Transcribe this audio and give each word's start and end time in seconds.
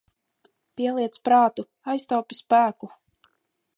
Pieliec 0.79 1.19
prātu, 1.29 1.67
aiztaupi 1.95 2.39
spēku. 2.39 2.91